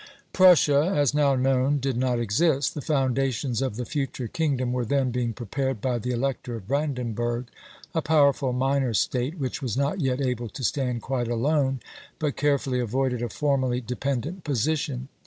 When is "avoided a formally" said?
12.79-13.79